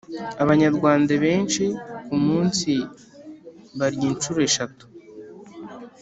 [0.43, 1.63] abanyarwanda benshi
[2.05, 2.71] ku munsi
[3.79, 4.83] barya inshuro eshatu(